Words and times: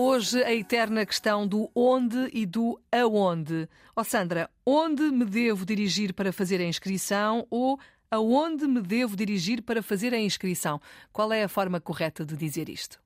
Hoje 0.00 0.44
a 0.44 0.54
eterna 0.54 1.04
questão 1.04 1.44
do 1.44 1.68
onde 1.74 2.30
e 2.32 2.46
do 2.46 2.80
aonde. 2.92 3.68
Ó 3.96 4.00
oh 4.00 4.04
Sandra, 4.04 4.48
onde 4.64 5.02
me 5.02 5.24
devo 5.24 5.66
dirigir 5.66 6.14
para 6.14 6.32
fazer 6.32 6.60
a 6.60 6.64
inscrição 6.64 7.44
ou 7.50 7.80
aonde 8.08 8.68
me 8.68 8.80
devo 8.80 9.16
dirigir 9.16 9.60
para 9.60 9.82
fazer 9.82 10.14
a 10.14 10.20
inscrição? 10.20 10.80
Qual 11.12 11.32
é 11.32 11.42
a 11.42 11.48
forma 11.48 11.80
correta 11.80 12.24
de 12.24 12.36
dizer 12.36 12.68
isto? 12.68 13.00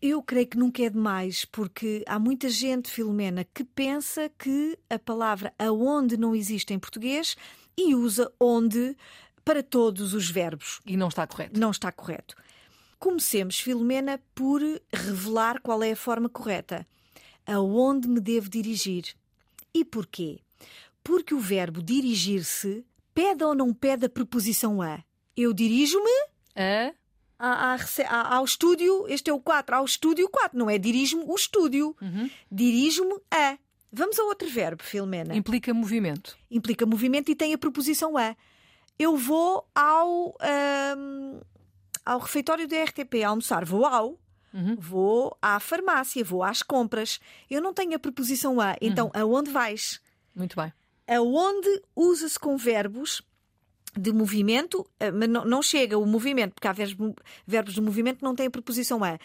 Eu 0.00 0.22
creio 0.22 0.46
que 0.46 0.56
nunca 0.56 0.80
é 0.84 0.88
demais, 0.88 1.44
porque 1.44 2.04
há 2.06 2.20
muita 2.20 2.48
gente, 2.48 2.88
Filomena, 2.88 3.44
que 3.52 3.64
pensa 3.64 4.30
que 4.38 4.78
a 4.88 5.00
palavra 5.00 5.52
aonde 5.58 6.16
não 6.16 6.36
existe 6.36 6.72
em 6.72 6.78
português 6.78 7.36
e 7.76 7.96
usa 7.96 8.32
onde 8.38 8.96
para 9.44 9.60
todos 9.60 10.14
os 10.14 10.30
verbos. 10.30 10.80
E 10.86 10.96
não 10.96 11.08
está 11.08 11.26
correto. 11.26 11.58
Não 11.58 11.72
está 11.72 11.90
correto. 11.90 12.36
Comecemos, 12.98 13.60
Filomena, 13.60 14.20
por 14.34 14.60
revelar 14.92 15.60
qual 15.60 15.82
é 15.82 15.92
a 15.92 15.96
forma 15.96 16.28
correta. 16.28 16.86
Aonde 17.46 18.08
me 18.08 18.20
devo 18.20 18.48
dirigir? 18.48 19.14
E 19.72 19.84
porquê? 19.84 20.40
Porque 21.04 21.34
o 21.34 21.40
verbo 21.40 21.82
dirigir-se 21.82 22.84
pede 23.14 23.44
ou 23.44 23.54
não 23.54 23.72
pede 23.72 24.06
a 24.06 24.08
preposição 24.08 24.82
a? 24.82 25.02
Eu 25.36 25.52
dirijo-me 25.52 26.10
a 26.56 26.92
a, 27.38 27.76
a, 28.08 28.36
ao 28.36 28.44
estúdio, 28.44 29.06
este 29.08 29.30
é 29.30 29.32
o 29.32 29.40
4, 29.40 29.76
ao 29.76 29.84
estúdio 29.84 30.28
4, 30.28 30.58
não 30.58 30.70
é 30.70 30.78
dirijo-me 30.78 31.24
o 31.26 31.34
estúdio, 31.34 31.94
uhum. 32.00 32.30
dirijo-me 32.50 33.20
a. 33.30 33.58
Vamos 33.92 34.18
a 34.18 34.24
outro 34.24 34.48
verbo, 34.48 34.82
Filomena. 34.82 35.34
Implica 35.34 35.72
movimento. 35.72 36.36
Implica 36.50 36.84
movimento 36.84 37.30
e 37.30 37.34
tem 37.34 37.54
a 37.54 37.58
preposição 37.58 38.16
a. 38.16 38.36
Eu 38.98 39.16
vou 39.16 39.66
ao, 39.74 40.34
um, 40.96 41.40
ao 42.06 42.20
refeitório 42.20 42.68
da 42.68 42.84
RTP 42.84 43.24
almoçar, 43.24 43.64
vou 43.64 43.84
ao. 43.84 44.18
Uhum. 44.54 44.76
Vou 44.78 45.36
à 45.42 45.60
farmácia, 45.60 46.24
vou 46.24 46.42
às 46.42 46.62
compras. 46.62 47.20
Eu 47.50 47.60
não 47.60 47.74
tenho 47.74 47.94
a 47.94 47.98
preposição 47.98 48.60
a, 48.60 48.76
então 48.80 49.10
uhum. 49.14 49.20
aonde 49.20 49.50
vais? 49.50 50.00
Muito 50.34 50.56
bem. 50.56 50.72
Aonde 51.06 51.82
usa-se 51.94 52.38
com 52.38 52.56
verbos 52.56 53.22
de 53.98 54.12
movimento, 54.12 54.88
eh, 55.00 55.10
mas 55.10 55.28
não 55.28 55.62
chega 55.62 55.98
o 55.98 56.06
movimento, 56.06 56.54
porque 56.54 56.68
há 56.68 56.72
verbos, 56.72 57.14
verbos 57.46 57.74
de 57.74 57.80
movimento 57.80 58.18
que 58.18 58.24
não 58.24 58.34
têm 58.34 58.46
a 58.46 58.50
preposição 58.50 59.02
a, 59.02 59.18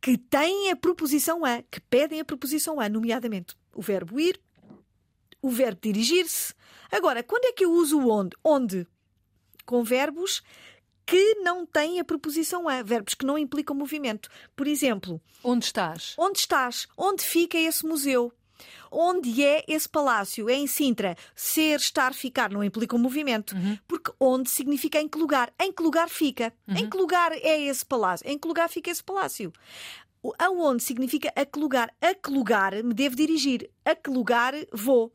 que 0.00 0.16
têm 0.16 0.70
a 0.70 0.76
preposição 0.76 1.44
a, 1.44 1.62
que 1.62 1.80
pedem 1.80 2.20
a 2.20 2.24
preposição 2.24 2.80
a, 2.80 2.88
nomeadamente 2.88 3.56
o 3.74 3.82
verbo 3.82 4.18
ir, 4.18 4.40
o 5.40 5.50
verbo 5.50 5.80
dirigir-se. 5.80 6.54
Agora, 6.90 7.22
quando 7.22 7.44
é 7.44 7.52
que 7.52 7.64
eu 7.64 7.72
uso 7.72 7.98
o 8.00 8.10
onde? 8.10 8.36
Onde? 8.42 8.86
Com 9.64 9.84
verbos 9.84 10.42
que 11.08 11.36
não 11.36 11.64
têm 11.64 11.98
a 11.98 12.04
preposição 12.04 12.68
a, 12.68 12.82
verbos 12.82 13.14
que 13.14 13.24
não 13.24 13.38
implicam 13.38 13.74
movimento. 13.74 14.28
Por 14.54 14.68
exemplo, 14.68 15.18
onde 15.42 15.64
estás? 15.64 16.14
Onde 16.18 16.38
estás? 16.38 16.86
Onde 16.98 17.24
fica 17.24 17.56
esse 17.56 17.86
museu? 17.86 18.30
Onde 18.92 19.42
é 19.42 19.64
esse 19.66 19.88
palácio? 19.88 20.50
É 20.50 20.52
em 20.52 20.66
Sintra. 20.66 21.16
Ser, 21.34 21.76
estar, 21.76 22.12
ficar 22.12 22.50
não 22.50 22.62
implica 22.62 22.94
um 22.94 22.98
movimento. 22.98 23.56
Uhum. 23.56 23.78
Porque 23.88 24.12
onde 24.20 24.50
significa 24.50 25.00
em 25.00 25.08
que 25.08 25.16
lugar. 25.16 25.50
Em 25.58 25.72
que 25.72 25.82
lugar 25.82 26.10
fica? 26.10 26.52
Uhum. 26.66 26.76
Em 26.76 26.90
que 26.90 26.96
lugar 26.98 27.32
é 27.32 27.58
esse 27.58 27.86
palácio? 27.86 28.28
Em 28.28 28.38
que 28.38 28.46
lugar 28.46 28.68
fica 28.68 28.90
esse 28.90 29.02
palácio? 29.02 29.50
Aonde 30.38 30.82
significa 30.82 31.32
a 31.34 31.46
que 31.46 31.58
lugar? 31.58 31.90
A 32.02 32.14
que 32.14 32.30
lugar 32.30 32.82
me 32.84 32.92
devo 32.92 33.16
dirigir? 33.16 33.70
A 33.82 33.94
que 33.94 34.10
lugar 34.10 34.52
vou? 34.74 35.10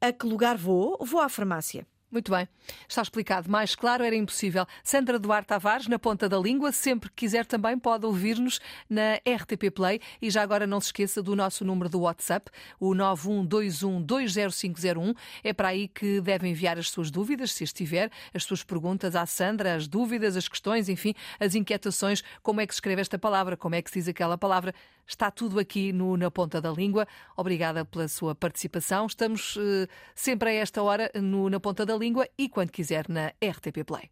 A 0.00 0.10
que 0.10 0.24
lugar 0.24 0.56
vou? 0.56 0.96
Vou 1.02 1.20
à 1.20 1.28
farmácia. 1.28 1.86
Muito 2.10 2.32
bem, 2.32 2.48
está 2.88 3.02
explicado. 3.02 3.50
Mais 3.50 3.74
claro 3.74 4.02
era 4.02 4.16
impossível. 4.16 4.64
Sandra 4.82 5.18
Duarte 5.18 5.48
Tavares, 5.48 5.86
na 5.88 5.98
ponta 5.98 6.26
da 6.26 6.38
língua. 6.38 6.72
Sempre 6.72 7.10
que 7.10 7.16
quiser 7.16 7.44
também 7.44 7.78
pode 7.78 8.06
ouvir-nos 8.06 8.60
na 8.88 9.16
RTP 9.16 9.70
Play. 9.70 10.00
E 10.22 10.30
já 10.30 10.42
agora 10.42 10.66
não 10.66 10.80
se 10.80 10.86
esqueça 10.86 11.22
do 11.22 11.36
nosso 11.36 11.66
número 11.66 11.90
do 11.90 12.00
WhatsApp, 12.00 12.50
o 12.80 12.94
912120501. 12.94 15.14
É 15.44 15.52
para 15.52 15.68
aí 15.68 15.86
que 15.86 16.22
deve 16.22 16.48
enviar 16.48 16.78
as 16.78 16.88
suas 16.88 17.10
dúvidas, 17.10 17.52
se 17.52 17.64
estiver, 17.64 18.10
as 18.32 18.42
suas 18.42 18.64
perguntas 18.64 19.14
à 19.14 19.26
Sandra, 19.26 19.74
as 19.74 19.86
dúvidas, 19.86 20.34
as 20.34 20.48
questões, 20.48 20.88
enfim, 20.88 21.14
as 21.38 21.54
inquietações. 21.54 22.24
Como 22.42 22.62
é 22.62 22.66
que 22.66 22.72
se 22.72 22.78
escreve 22.78 23.02
esta 23.02 23.18
palavra? 23.18 23.54
Como 23.54 23.74
é 23.74 23.82
que 23.82 23.90
se 23.90 23.98
diz 23.98 24.08
aquela 24.08 24.38
palavra? 24.38 24.74
Está 25.06 25.30
tudo 25.30 25.58
aqui 25.58 25.90
no, 25.90 26.18
na 26.18 26.30
ponta 26.30 26.60
da 26.60 26.70
língua. 26.70 27.08
Obrigada 27.34 27.82
pela 27.82 28.06
sua 28.08 28.34
participação. 28.34 29.06
Estamos 29.06 29.56
uh, 29.56 29.88
sempre 30.14 30.50
a 30.50 30.52
esta 30.52 30.82
hora 30.82 31.10
no, 31.14 31.48
na 31.48 31.58
ponta 31.58 31.86
da 31.86 31.96
língua 31.98 32.28
e 32.38 32.48
quando 32.48 32.70
quiser 32.70 33.08
na 33.08 33.32
RTP 33.42 33.84
Play. 33.84 34.10